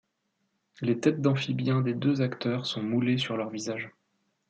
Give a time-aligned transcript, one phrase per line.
[0.81, 3.91] Les têtes d'amphibiens des deux acteurs sont moulées sur leurs visages.